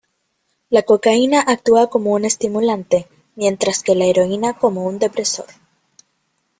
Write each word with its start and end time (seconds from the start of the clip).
La 0.71 0.81
cocaína 0.81 1.41
actúa 1.41 1.91
como 1.91 2.13
un 2.13 2.25
estimulante, 2.25 3.07
mientras 3.35 3.83
que 3.83 3.93
la 3.93 4.05
heroína 4.05 4.57
como 4.57 4.83
un 4.87 4.97
depresor. 4.97 5.45